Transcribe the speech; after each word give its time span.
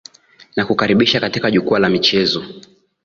nakukaribisha 0.55 1.19
katika 1.19 1.51
jukwaa 1.51 1.79
la 1.79 1.89
michezo 1.89 2.43